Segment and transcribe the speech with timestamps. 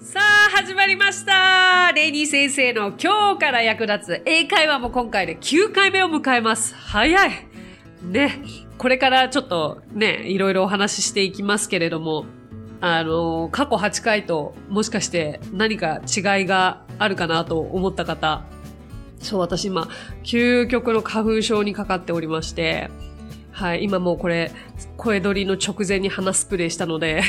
[0.00, 6.72] さあ始まりましたレイニー先生の今日から役立つ英会話も今回で9回目を迎えます。
[6.76, 7.30] 早い
[8.02, 8.40] ね。
[8.78, 12.26] これからちょっとね、いろいろお話ししていきますけれども、
[12.80, 18.44] あの、過去8回ともしかして何か違いがあるかなと思った方、
[19.18, 19.88] そう、私今、
[20.22, 22.88] 究極の花粉症にかかっておりまして、
[23.50, 24.52] はい、今もうこれ、
[24.96, 27.20] 声取りの直前に鼻スプレーしたので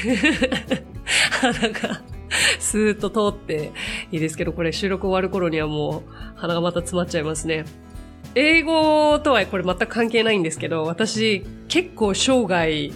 [1.42, 2.02] 鼻が
[2.60, 3.72] スーッと通って
[4.12, 7.66] いいですけど、これ収録終わる頃にはもう鼻がまた詰まっちゃいますね。
[8.36, 12.92] 英語とはこれ全く関係ないんですけど、私結構生涯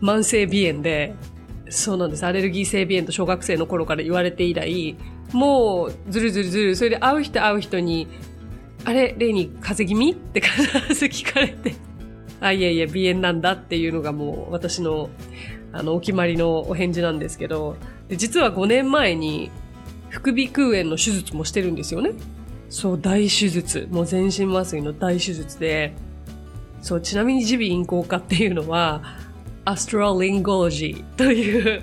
[0.00, 1.14] 慢性鼻炎で、
[1.68, 2.24] そうなんです。
[2.24, 4.96] アレルギー性鼻炎と小学生の頃から言われて以来、
[5.32, 8.06] もうずるずるずる、それで会う人会う人に、
[8.84, 10.12] あれ、例に風邪気味？
[10.12, 11.74] って必ず聞かれて、
[12.40, 15.10] あ、いやいや、鼻炎なんだっていうのがもう私の、
[15.72, 17.76] あの、お決まりのお返事なんですけど、
[18.08, 19.50] で実は5年前に
[20.08, 22.12] 副鼻腔炎の手術もしてるんですよね。
[22.68, 23.88] そう、大手術。
[23.90, 25.94] もう全身麻酔の大手術で、
[26.82, 29.02] そう、ちなみに耳鼻咽喉科っていうのは、
[29.64, 31.82] アストラリンゴロジーという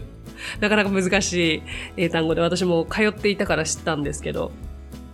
[0.60, 1.64] なかなか難しい
[1.98, 4.52] 英単語で私も通っていたから知ったんですけど、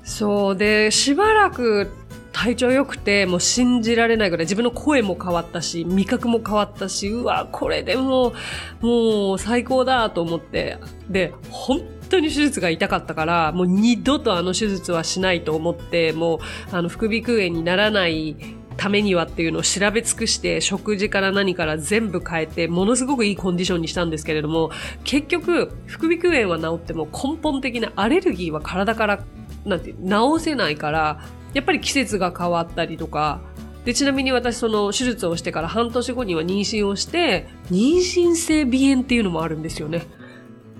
[0.04, 1.90] そうで、しばらく
[2.32, 8.34] 体調良くて、もう信じられないぐらい自分の声も変わったし、味覚も変わったし、うわ、これでも
[8.82, 10.78] う、もう最高だと思って、
[11.10, 16.40] で、本当に手術が痛かったから、もう二度とあの手術はしないと思って、もう、
[16.72, 18.36] あの、副鼻腔炎にならない
[18.80, 24.72] ためにはっていうのを調べ尽くして食事から何から全部変えてものすごくいいコンディションにしたんですけれども
[25.04, 29.20] 結局副鼻腔炎は治っても根本的なアレルギーは体から
[29.66, 31.20] なんて治せないから
[31.54, 33.42] やっぱり季節が変わったりとか、
[33.86, 40.06] で、ちなみに私その手術をしてから半年後には妊娠をして、妊娠性鼻炎っていうのもあるんですよね。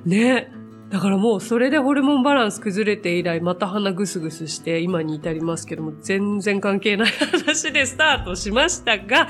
[0.06, 0.52] ね。
[0.90, 9.28] だからもうそれでホルモンバランス崩れて以来また鼻ぐすぐすして今に至りますけども全然関係ない話でスタートしましたが、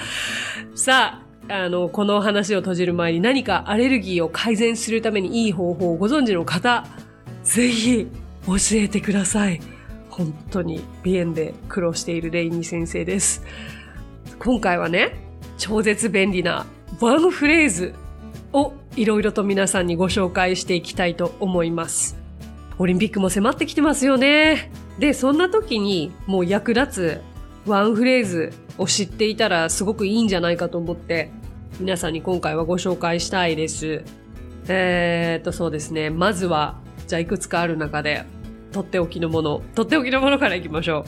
[0.73, 6.85] さあ、あの、この話を閉じる前に何かアレルギーを改善するためにいい方法をご存知の方、
[7.44, 8.07] ぜひ
[8.45, 9.59] 教えてください。
[10.19, 13.41] 本当に鼻炎で苦労しているレイニー先生です。
[14.38, 15.16] 今回はね、
[15.57, 16.66] 超絶便利な
[17.00, 17.96] ワンフレーズ
[18.52, 22.18] をいろいろと皆さんにご紹介していきたいと思います。
[22.78, 24.74] オリンピックも迫ってきてますよね。
[25.00, 27.22] で、そんな時にもう役立つ
[27.66, 31.31] ワンフレーズを知っていたらすごくいいんじゃないかと思って
[31.79, 34.03] 皆さんに今回はご紹介したいです。
[34.68, 36.09] えー、っとそうですね。
[36.09, 36.78] まずは、
[37.08, 38.25] じゃあいくつかある中で
[38.72, 41.06] とっておきのもの、とっておきのものからいきましょ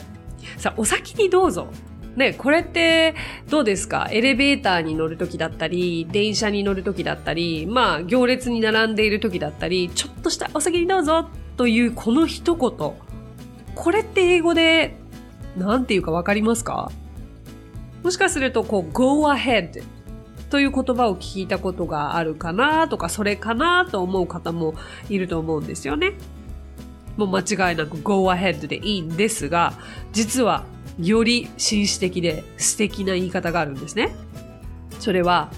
[0.58, 0.60] う。
[0.60, 1.68] さあ、お先にどうぞ。
[2.16, 3.14] ね、これって
[3.48, 4.08] どうですか？
[4.10, 12.92] エレベーターに乗るときだったり、電車に乗るときだったり、まあ、行列に並んでいるときだったり、ちょっとしたお先にどうぞというこの一言。
[13.74, 14.96] これって英語で、
[15.56, 16.92] なんていうかわかりますか？
[18.02, 19.82] もしかすると、こう、go ahead
[20.50, 24.74] という言葉を聞いたことがあるかなとか、それかなと思う方も
[25.08, 26.12] いると思うんですよね。
[27.16, 29.74] もう間違いなく go ahead でいいんですが、
[30.12, 30.64] 実は
[30.98, 34.14] より紳士的で素敵な言い方があるんですね。
[34.98, 35.50] それは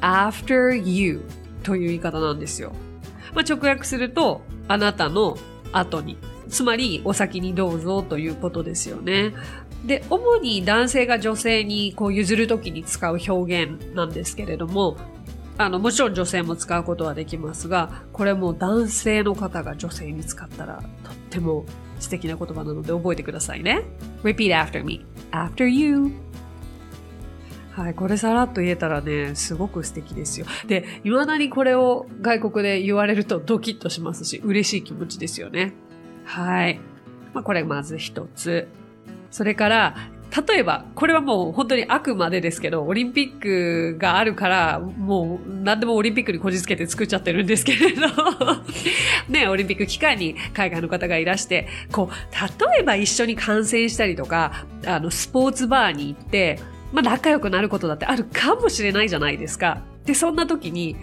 [0.00, 1.22] after you
[1.62, 2.72] という言い方なんですよ。
[3.34, 5.36] まあ、直訳すると、あなたの
[5.72, 6.16] 後に。
[6.48, 9.34] つまり、お先にどうぞということですよね。
[9.84, 14.96] で、主に男性が女性にこう譲るときに使う表現なんですけれども、
[15.58, 21.64] あの、もちろん女性も使うことはできますが、これも男性の方が女性に使ったらとっても
[21.98, 23.82] 素敵な言葉なので覚えてくださいね。
[24.22, 25.04] repeat after me.
[25.30, 26.12] after you.
[27.72, 30.46] はい、これさらっと言えたらね、すごく素敵ですよ。
[30.66, 35.74] で、未だにこれを外国で言われるとドキッとしますし、嬉しい気持ちですよね。
[36.24, 36.80] はい。
[37.34, 38.68] まあ、これまず一つ。
[39.30, 39.96] それから、
[40.48, 48.06] 例えば、これはもう本当にあくまでですけど、オリンピックがあるから、もう何でもオリンピックにこじつけて作っちゃってるんですけれど、
[49.28, 56.58] ね、オリンピック期間に海外の方がいらして、こう、例えば一緒に観戦したりとか、あの、スポーツバーに行って、
[56.92, 59.82] まあ仲良くなることだってあるかもしれないじゃないですか。
[60.04, 60.96] で、そんな時に、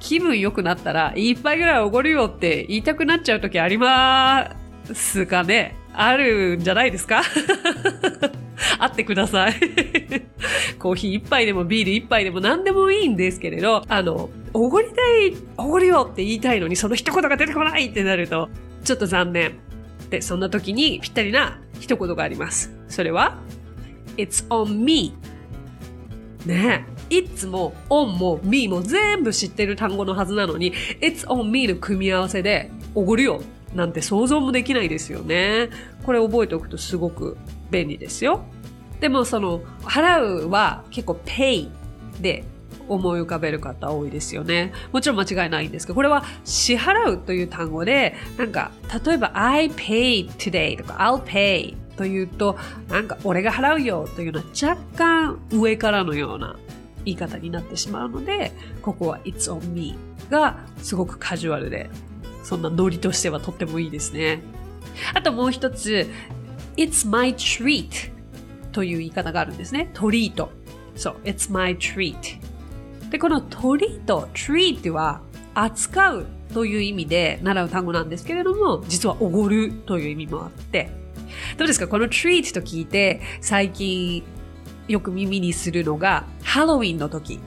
[0.00, 4.50] 気分良くなったら、一杯ぐらいおごるよって言いたくなっちゃう時ありま
[4.92, 7.22] すかねあるんじゃないですか？
[8.78, 9.54] 会ってください
[10.78, 14.92] コーヒー一杯でもビール一杯でも何でもいいんですけれど、あの、おごりた
[15.26, 18.48] い、おごるよって言いたいのにその一言が出てこないってなると、
[18.84, 19.52] ちょっと残念。
[20.10, 22.72] で、そんな時にぴったりな一言があります。
[22.88, 23.38] それは、
[24.16, 25.14] It's on me.
[26.46, 27.16] ねえ。
[27.22, 33.40] It's も on も me も全部知ってる単語のはずなのに、It's on me の組み合わせで、おごるよ
[33.74, 35.68] なんて想像もできないですよね。
[36.04, 37.36] これ覚えておくとすごく
[37.70, 38.44] 便利ですよ。
[39.00, 41.68] でもその、払うは結構 pay
[42.20, 42.44] で
[42.88, 44.72] 思い浮かべる方多いですよね。
[44.92, 48.70] もちろん間違いないんですけど、これは支払うという単語で、なんか、
[49.04, 52.56] 例えば I pay today とか I'll pay というと、
[52.88, 56.56] なんか俺が払うよというような若干上からのような
[57.04, 59.96] 言い方になってしまうので、ここは It's on me
[60.30, 61.90] がすごくカジュアルで、
[62.44, 64.42] そんなノリとしてはとってもいいですね。
[65.14, 66.08] あともう一つ、
[66.76, 68.12] It's my treat
[68.70, 69.90] という言い方があるんですね。
[69.94, 70.50] トリート。
[70.94, 72.14] そう、It's my treat。
[73.10, 75.22] で、このトリート、treat は
[75.54, 80.90] 扱うという意味で習う単語なんですけれども、実はおごるという意味もあって、
[81.56, 81.88] どうですか？
[81.88, 84.22] この treat と聞いて最近
[84.86, 87.40] よく耳にするのがハロウィンの時。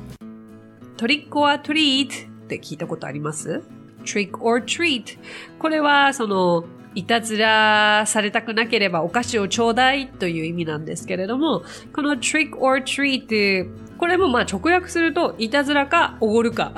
[0.98, 3.62] トリック or treat って聞いたことあります？
[4.08, 5.18] ?trick or treat。
[5.60, 6.64] これはその
[6.96, 11.64] いたずらされたくなければお菓子をちょうだいという意味なんですけれども、
[11.94, 13.70] この trick or treat
[14.00, 16.72] これもまあ直訳するといたずらかおごるか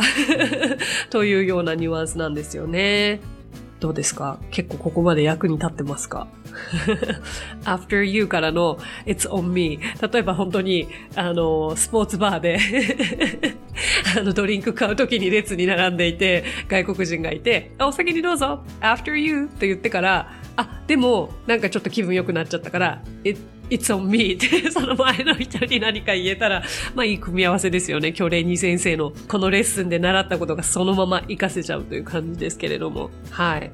[1.10, 3.20] というようなニュアンスなんですよね。
[3.80, 4.40] どうですか？
[4.52, 6.28] 結構ここまで役に立ってますか？
[7.66, 12.60] ?after you からの it's on me 例えば本当にあのスポーツバーで
[14.18, 26.63] あのドリンク買う時に列に並んでいて外国人がいてお先にどうぞ after you って言ってからあでもなんかちょっと気分良くなっちゃったから it It's on me ってその前の人に何か言えたら、
[26.95, 28.13] まあいい組み合わせですよね。
[28.18, 33.12] 今日レニー先生のこのレッスンで習ったことがそのまま活かせちゃうという感じですけれども。
[33.30, 33.72] はい。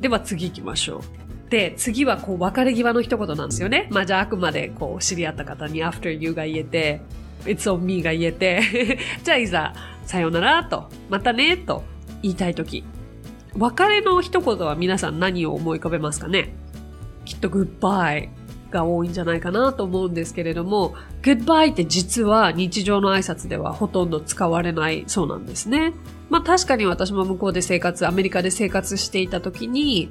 [0.00, 1.21] では次行きましょう。
[1.52, 3.86] で、次はこう別れ際の一言なんですよね。
[3.90, 7.02] まあじゃああくまでこう知り合った方に after you が言えて、
[7.44, 8.62] it's on me が言えて、
[9.22, 9.74] じゃあいざ
[10.06, 11.82] さようならと、またねと
[12.22, 12.82] 言いたいとき。
[13.54, 16.54] 別れの一言は皆さん何を思い浮かべますかね？
[17.26, 18.30] きっと goodbye
[18.70, 25.92] が多いんじゃないかなと思うんですけれども、goodbye って実は日常の挨拶ではほとんど使われないそうなんですね。
[26.30, 30.08] まあ確かに私も向こうで生活、アメリカで生活していた時に、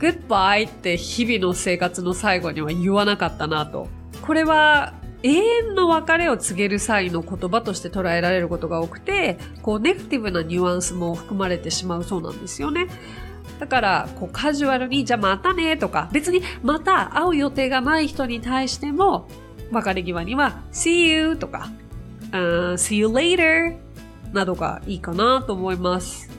[0.00, 3.88] goodbye って日々の生活の最後には言わなかったなと。
[4.22, 12.88] これは永遠の別れを告げる際の言葉として捉えられることが多くて、こうネガティブなニュアンスも含まれてしまうそうなんですよね。
[13.58, 19.28] だから、こうカジュアルに、じゃあまたねとか、別にまた会う予定がない人に対しても、
[19.70, 21.68] 別れ際には、see you とか、
[22.32, 23.76] uh, see you later
[24.32, 26.29] などがいいかなと思います。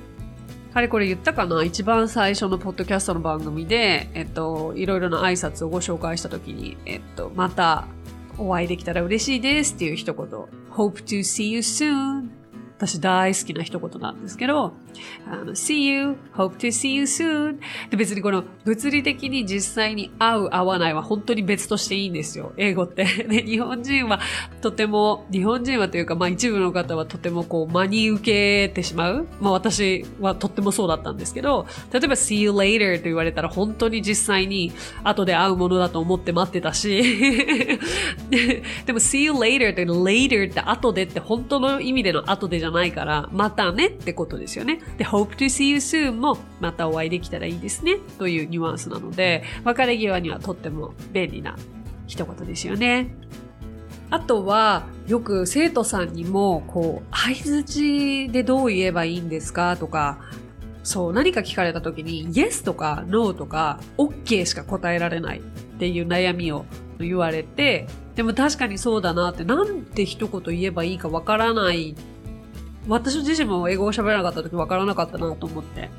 [0.74, 1.64] かれこれ言ったかな？
[1.64, 7.88] 一番最初のポッドキャストの番組で、えっと、いろいろな挨拶をご紹介した時に、えっと、また
[8.38, 10.26] お会いできたら嬉しいですっていう一言。
[10.72, 12.30] hope to see you soon
[12.82, 14.74] 私大好きな一言なんですけど、
[15.28, 17.60] あの see you, hope to see you soon
[17.92, 22.54] で別にこの物理的に実際に会う会わないは本当に別としていいんですよ。
[22.58, 23.04] 英語って。
[23.30, 24.20] で、日本人は
[24.62, 29.28] とても、日本人はというかまあ一部の方はとてもこう真に受けてしまう。
[29.40, 34.72] まあ私はとってもそうだったんですけど、例えば see you later と言われたら本当に実際に
[35.04, 37.04] 後で会うものだと思って待ってたし、
[38.88, 44.80] でも see you later って later って後でって本当の意味での後でじゃないから、またねってことですよね。
[44.98, 51.58] で、hope to see you soon もまたお会いできたらいいですねというニュアンスなので、別れ際にはとっても便利な
[52.08, 53.16] 一言ですよね。
[54.10, 59.78] あとは、よく生徒さんにも、こう、相づちでどう言えばいいんですか？
[59.78, 60.20] とか、
[60.84, 65.42] そう、何か聞かれた時に、yes とか no とか OK しか答えられないっ
[65.80, 66.66] ていう悩みを
[67.00, 71.96] 言われて、でも確かにそうだなって、なんて一言言えばいいかわからないっ
[72.88, 75.90] 私自身も英語を喋らなかった時分からなかったなと思って。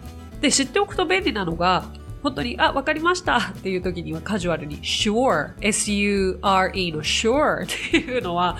[0.40, 1.84] で、知っておくと便利なのが、
[2.22, 8.58] 本当に、あ、わかりましたっていう時にはカジュアルに sure, s-u-r-e の sure っていうのは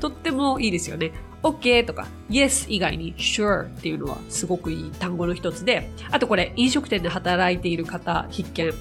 [0.00, 1.12] とってもいいですよね。
[1.42, 8.72] OK とか Yes 以外に Sure っていうのはすごくいい単語の一つで、あとこれ飲食店で働いている方必見。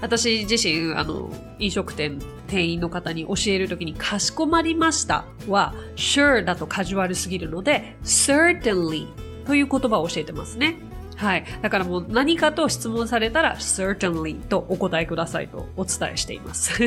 [0.00, 9.06] 私自身、あの、飲食店店員の方に教えるときに、かしこまりましたは、sure だとカジュアルすぎるので、certainly
[9.46, 10.76] という言葉を教えてますね。
[11.16, 11.44] はい。
[11.62, 16.80] だからもう何かと質問されたら certainly とお答えくださいとお伝えしています。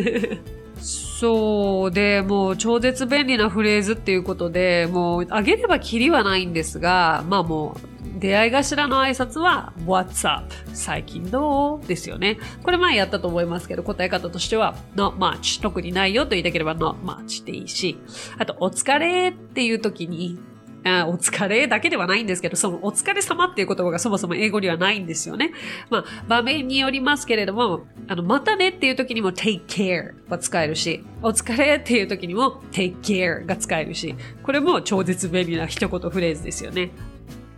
[0.79, 10.53] そうで、もう超絶便利なフレーズっていうことで、もうあげればきりはないんですが、まあもう出会い頭の挨拶は What's up?
[10.73, 11.87] 最近どう？
[11.87, 12.37] ですよね。
[12.63, 17.97] これ前やったと思いますけど、答え方としては Not much 特にないよと言いたければ Not much でいいし、
[18.37, 20.39] あとお疲れっていう時に
[20.83, 25.51] あお疲れだけではないんですけど、そのお疲れ様っていう言葉がそもそも英語にはないんですよね。
[25.91, 36.89] まあ、場面によりますけれども、あの、またねっていう時にも take care は使えるし、お疲れっていう時にも take care が使えるし、これも超絶便利な一言フレーズですよね。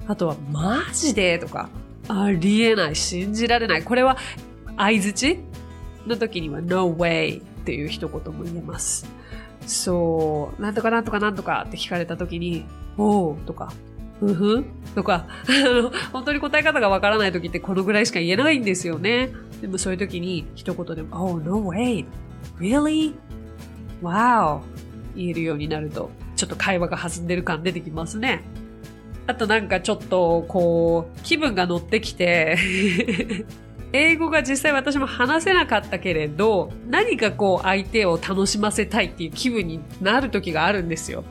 [0.08, 1.70] あとは、マジでとか、
[2.08, 3.84] ありえない、信じられない。
[3.84, 4.18] これは、
[4.78, 5.40] 相づち
[6.08, 9.08] の時には no way っていう一言も言えます。
[9.66, 12.66] そう、なんとかなんとかなんとかって聞かれた時に、
[12.98, 13.72] おうとか、
[14.20, 14.64] ふふ
[14.96, 15.28] とか、
[16.12, 19.30] 本当に答え方がわからない時ってこのぐらいしか言えないんですよね。
[19.62, 22.06] でもそういう時に一言でも、Oh, no way!
[22.60, 23.14] Really?
[24.02, 24.62] Wow!
[25.16, 28.44] 言えるようになると、ちょっと会話が弾んでる感出てきますね。
[29.26, 32.58] あとなんかちょっと、こう、気分が乗ってきて
[33.94, 41.24] 英語が実際私も話せなかったけれど、何かこう相手を楽しませたいっていう気分になる時があるんですよ。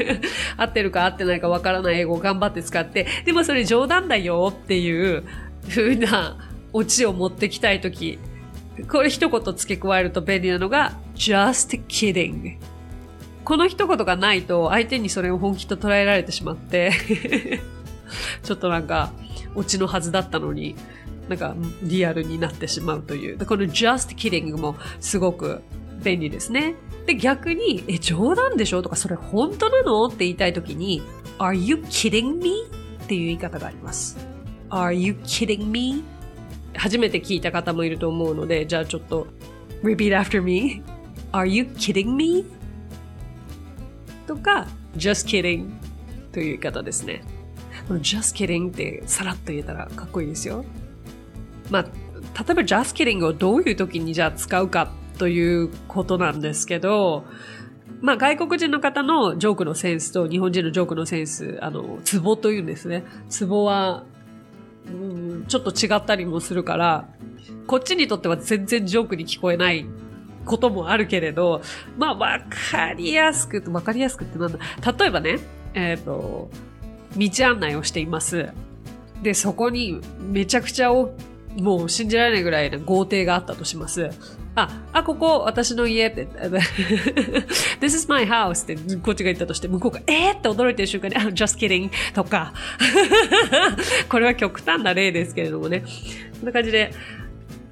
[0.56, 5.24] 合ってるか合ってないかわからない英語を頑張って使って、でもそれ冗談だよっていう
[5.68, 6.38] 風な
[6.72, 8.18] オチを持ってきたい時、
[8.90, 12.56] これ一言付け加えると便利なのが just kidding。
[13.48, 16.92] この一言がないと相手にそれを本気と捉えられてしまって
[18.44, 19.10] ちょっとなんか
[19.54, 20.76] オチのはずだったのに
[21.30, 23.38] なんかリアルになってしまうという。
[23.46, 25.62] この just kidding もすごく
[26.04, 26.74] 便利ですね。
[27.06, 28.82] で、逆に、え、冗談でしょ？
[28.82, 30.06] とか、それ本当なの？
[30.06, 31.02] って言いたいときに、
[31.38, 32.52] are you kidding me?
[33.02, 34.18] っていう言い方があります。
[34.70, 36.02] are you kidding me?
[36.74, 39.26] 初めて聞いた方もいると思うので、じゃあちょっと、
[39.82, 40.82] repeat after me.
[41.32, 42.57] are you kidding me?
[44.28, 45.70] とか、just kidding
[46.32, 47.24] という言い方ですね。
[47.88, 50.64] just kidding ってさらっと言えたらかっこいいですよ。
[51.70, 51.92] まあ、例え
[52.54, 57.24] ば just kidding をどういう時にじゃあ使うかということなんですけど、
[58.02, 63.04] まあ外国人の方のジョークのセンスと日本人のジョークのセンス、あの、ツボというんですね。
[63.30, 64.04] ツボは、
[64.86, 67.08] うん、ちょっと違ったりもするから、
[67.66, 69.86] こっちにとっては全然ジョークに聞こえない
[70.48, 71.62] こともあるけれど、
[71.96, 72.40] まあわ
[72.72, 74.58] かりやすく、わかりやすくってなんだ。
[74.98, 75.38] 例えばね、
[75.74, 76.50] えっ、ー、と、
[77.16, 78.48] 道案内をしています。
[79.22, 81.12] で、そこにめちゃくちゃ大
[81.56, 84.10] もう信じられないぐらいの豪邸があったとします。
[84.54, 86.26] あ、あ、ここ私の家って、
[87.80, 90.38] This is my house ってこっちが言ったとして、向こうがえー？
[90.38, 92.52] って驚いてる瞬間に、あ、just kidding とか、
[94.08, 95.80] これは極端な例ですけれどもね。
[95.80, 96.92] こんな感じで、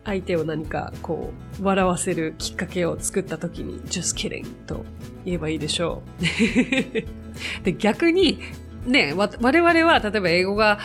[0.06, 4.84] 相手を何かこう、笑わせるきっかけを作った時に、just kidding と
[5.24, 6.24] 言えばいいでしょう。
[7.64, 8.38] で、逆に、
[8.86, 10.78] ね、我々は、例えば英語が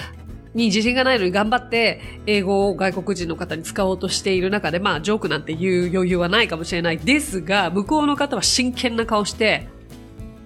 [0.53, 9.67] に自信がないのに頑張って英語を外国人の方に使おうとしている中で、まあ、ジョークなんて言う余裕はないかもしれないですが、向こうの方は真剣な顔して、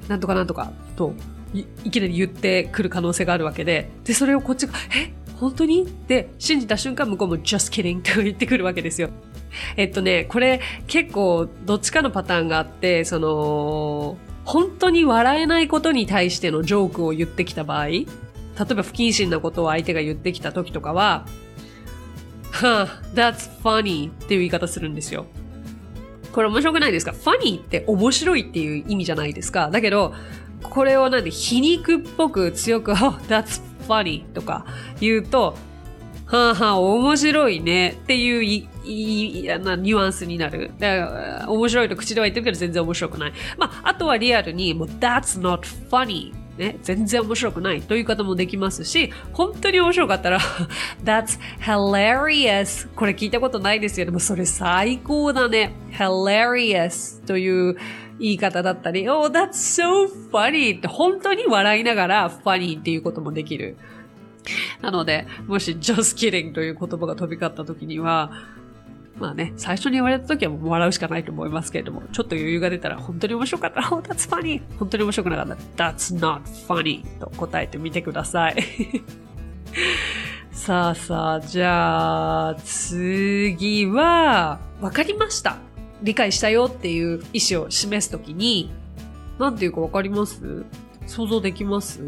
[0.07, 1.13] なんとかなんとかと
[1.53, 5.24] いきなり言ってくる可能性があるわけで、で、それをこっちが、え？
[5.35, 5.83] 本当に？
[5.83, 9.09] って信じた瞬間向こうも just kidding と言ってくるわけですよ。
[9.77, 18.05] えっとね、これ結構どっちかのパターンがあって、その、本当に笑えないことに対してのジョークを言ってきた場合、例え
[18.55, 21.25] ば不謹慎なことを相手が言ってきた時とかは、
[22.51, 25.25] はぁ、that's funny っていう言い方するんですよ。
[26.31, 29.69] これ面白くないですか ?funny って面白いっていう意味じゃないですか？
[29.71, 30.13] だけど、
[30.61, 32.95] これをなんで皮肉っぽく強く、 oh,
[33.27, 34.65] that's funny とか
[34.99, 35.55] 言うと、
[36.27, 40.71] はあはあ、面白いねっていういいなニュアンスになる。
[40.79, 43.33] だから面白いと口では言ってるけど全然面白くない。
[43.57, 50.39] まあ、あとはリアルに、もう that's not funny ね、全然面白くないという方もできますし、本当に面白かったら
[51.03, 54.05] That's hilarious これ聞いたことないですよ。
[54.05, 55.73] でもそれ最高だね。
[55.91, 57.75] hilarious という
[58.19, 63.77] 言い方だったり、Oh, that's so funny って本当に笑いながら funny っていうこともできる。
[64.81, 68.31] なので、もし just kidding という言葉が飛び交った時には、
[69.17, 74.61] まあね、最初に言われた時はもう笑うしかないと思いますけれども、ちょっと余裕が出たら本当に面白かったら、Oh, that's funny!
[74.77, 77.05] 本当に面白くなかったら、That's not funny!
[77.19, 78.57] と答えてみてください。
[80.51, 85.64] さあさあ、じゃあ、次は、わかりました。
[86.01, 88.71] 理解したよっていう意思を示すときに、
[89.39, 90.63] なんていうかわかります？
[91.07, 92.01] 想像できます？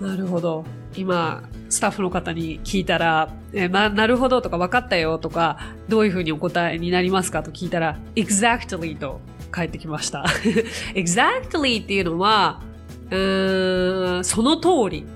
[0.00, 0.64] なるほど。
[0.96, 5.58] 今、スタッフの方に聞いたら、えな、なるほどとか分かったよとか、
[5.88, 9.20] どういうふうにお答えになりますかと聞いたら、exactly と
[9.50, 10.24] 返ってきました。
[10.94, 12.62] exactly っていうのは、
[13.10, 15.06] うーん、その通り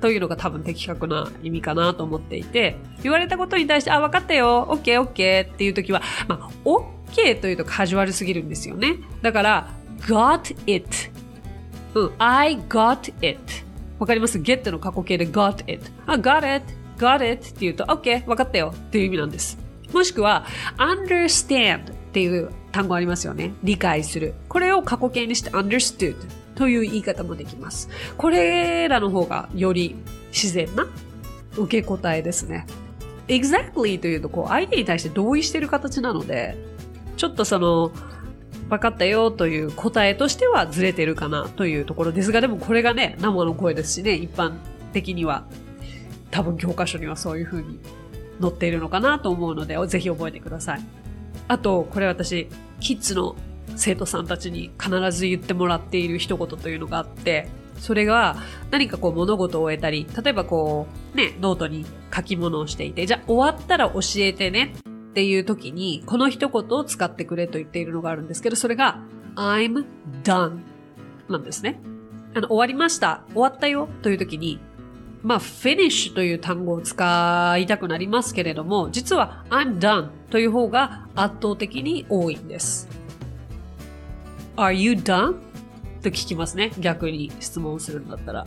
[0.00, 8.96] というのが多分的確な意味かなと思っていて、言われたことに対して、あ、分かったよ、OK、OK っていう時は、まあ、OK というとカジュアルすぎるんですよね。
[9.22, 11.10] だから、got it。
[11.94, 13.38] うん、I got it。
[13.98, 15.90] わかります ?get の過去形で got it。
[16.06, 16.64] あ、got it,
[16.98, 19.58] got it って言うと、OK、分かったよっていう意味なんです。
[19.92, 23.52] もしくは、understand っていう単語ありますよね。
[23.62, 24.34] 理解する。
[24.48, 26.16] これを過去形にして understood
[26.58, 27.88] という言い方もできます。
[28.16, 29.94] これらの方がより
[30.32, 30.88] 自然な
[31.56, 32.66] 受け答えですね。
[33.28, 36.56] exactly というと、こう、相手に対して同意してる形なので、
[37.16, 37.92] ちょっとその、
[38.68, 44.54] 分かったよという答えとしてはずれてるかなというところですが、でもこれがね、生の声ですしね、一般
[44.92, 45.44] 的には、
[46.32, 47.78] 多分教科書にはそういう風に
[48.40, 50.80] 載っているのかなと思うので、ぜひ覚えてください。
[51.46, 52.48] あと、これ私、
[52.80, 53.36] キッズの
[53.78, 58.36] 生徒さんたちに必ず言ってもらっている一言というのがあって、それが
[58.70, 64.74] 何かこう物事を終えたり、例えばこう、ね、ノートに書き物をしていて、じゃあ終わったら教えてね
[65.10, 69.00] っていう時に、この一言を使ってくれと言っているのがあるんですけど、それが、
[69.36, 69.84] I'm
[70.24, 70.60] done
[71.28, 71.80] なんですね。
[72.34, 73.22] あの、終わりました。
[73.32, 74.58] 終わったよという時に、
[75.22, 82.88] まあ、finish という単語を使いたくなりますけれども、実は I'm done という方が圧倒的に多いんです。
[84.58, 85.36] Are you done?
[86.02, 86.72] と聞きますね。
[86.80, 88.44] 逆に質問するんだったら。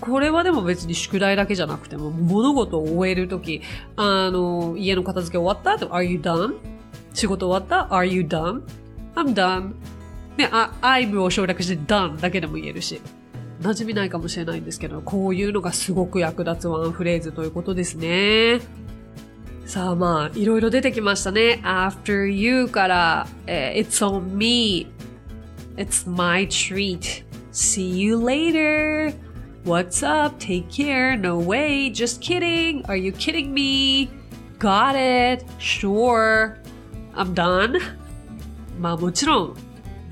[0.00, 3.60] これはでも別に宿題だけじゃなくても、物事を終えるとき、
[3.94, 6.54] あの、家の片付け終わったと Are you done?
[7.12, 8.62] 仕事終わった ?Are you done?
[9.14, 9.74] I'm done.
[10.38, 13.02] ね、あ、I'm を省略して done だけでも言えるし。
[13.60, 18.60] 馴染みないかもしれないんですけど、こういうのがすごく役立つワンフレーズということですね。
[19.71, 21.61] さあまあ、いろいろ出てきましたね。
[21.63, 24.87] after you から、えー it's on me.
[25.75, 27.23] It's my treat.
[27.51, 29.13] See you later.
[29.65, 30.39] What's up?
[30.39, 31.17] Take care.
[31.17, 31.89] No way.
[31.91, 32.85] Just kidding.
[32.87, 34.09] Are you kidding me?
[34.57, 35.45] Got it.
[35.59, 36.57] Sure.
[37.13, 37.79] I'm done.
[38.79, 39.57] まあもちろん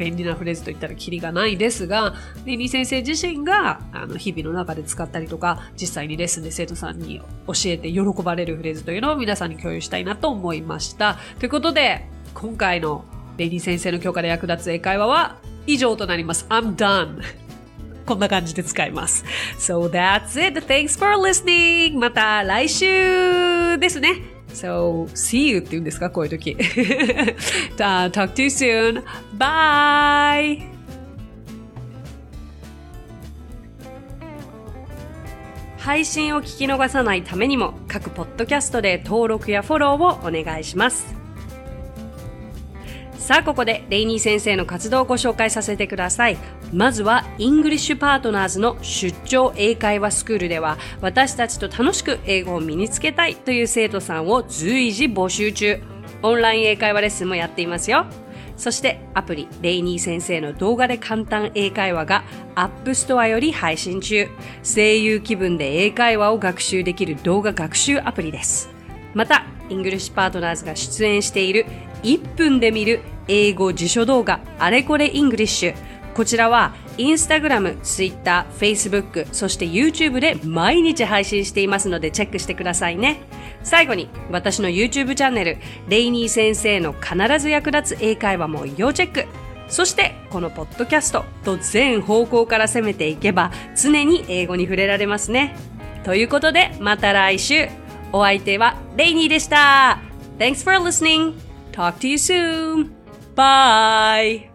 [0.01, 2.15] 便利なフレーズといったらキリがないですが、
[2.47, 11.19] レニー先生自身があの日々の中で使ったりとか、実際にレッスンで生徒さんに教えて喜ばれるフレーズというのを皆さんに共有したいなと思いました。
[11.39, 13.05] ということで、今回の
[13.37, 15.37] レニー先生の教科で役立つ英会話は
[15.67, 16.47] 以上となります。
[16.49, 17.21] I'm done!
[18.07, 19.23] こんな感じで使います。
[19.59, 20.61] So that's it.
[20.61, 21.99] Thanks for listening.
[21.99, 24.40] また来週ですね。
[24.53, 26.11] So, see you って言うんですか？
[26.11, 26.57] こういう時。
[27.79, 29.03] uh, talk to you soon.
[29.39, 30.69] Bye!
[35.79, 41.15] 配信を聞き逃さないためにも各ポッドキャストで登録やフォローをお願いします
[43.19, 46.37] さあここでレイニー先生の活動をご紹介させてください
[46.73, 55.81] まずはイングリッシュパートナーズの出張英会話スクールでは私たちと楽しく英語を身につけたいという生徒さんを随時募集中。
[56.23, 58.07] オンライン英会話レッスンもやっていますよ。
[58.57, 64.29] そしてアプリレイニー先生の動画で簡単英会話がApp Store より配信中。
[64.63, 68.69] 声優気分で英会話を学習できる動画学習アプリです。
[69.15, 71.67] またイングリッシュパートナーズが出演している
[72.03, 83.21] 1分で見る英語辞書動画あれこれイングリッシュこちらはインスタグラム、ツイッター、フェイスブック、そして YouTube で毎日配信していますのでチェックしてくださいね。
[83.63, 89.27] 最後に私の YouTube チャンネル、レイニー先生の必ず役立つ英会話も要チェック。
[89.69, 95.55] そしてこのポッドキャストと全方向から攻めていけば常に英語に触れられますね。
[96.03, 97.69] ということでまた来週。
[98.13, 100.01] お相手はレイニーでした。
[100.39, 101.35] Thanks for listening.
[101.73, 102.91] Talk to you soon.
[103.37, 104.50] Bye.